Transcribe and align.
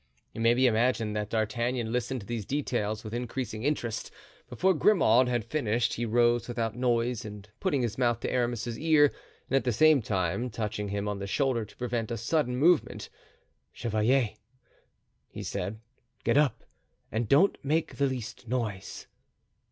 It 0.33 0.39
may 0.39 0.55
be 0.55 0.65
imagined 0.65 1.15
that 1.15 1.29
D'Artagnan 1.29 1.91
listened 1.91 2.21
to 2.21 2.25
these 2.25 2.43
details 2.43 3.03
with 3.03 3.13
increasing 3.13 3.61
interest; 3.63 4.09
before 4.49 4.73
Grimaud 4.73 5.27
had 5.27 5.45
finished 5.45 5.93
he 5.93 6.07
rose 6.07 6.47
without 6.47 6.75
noise 6.75 7.23
and 7.23 7.47
putting 7.59 7.83
his 7.83 7.99
mouth 7.99 8.19
to 8.21 8.31
Aramis's 8.31 8.79
ear, 8.79 9.11
and 9.47 9.55
at 9.57 9.63
the 9.63 9.71
same 9.71 10.01
time 10.01 10.49
touching 10.49 10.87
him 10.89 11.07
on 11.07 11.19
the 11.19 11.27
shoulder 11.27 11.65
to 11.65 11.77
prevent 11.77 12.09
a 12.09 12.17
sudden 12.17 12.57
movement: 12.57 13.09
"Chevalier," 13.71 14.31
he 15.29 15.43
said, 15.43 15.79
"get 16.23 16.35
up 16.35 16.63
and 17.11 17.29
don't 17.29 17.59
make 17.63 17.97
the 17.97 18.07
least 18.07 18.47
noise." 18.47 19.05